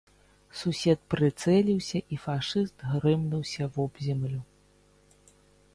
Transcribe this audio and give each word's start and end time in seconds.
Сусед 0.61 0.99
прыцэліўся, 1.13 1.97
і 2.15 2.19
фашыст 2.25 2.75
грымнуўся 2.95 3.63
вобземлю. 3.79 4.41